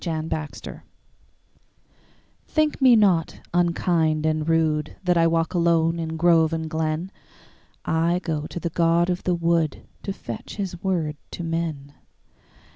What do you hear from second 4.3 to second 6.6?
rudeThat I walk alone in grove